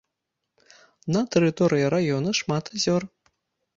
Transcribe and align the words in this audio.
На 1.15 1.21
тэрыторыі 1.35 1.91
раёна 1.97 2.29
шмат 2.41 2.65
азёр. 2.77 3.03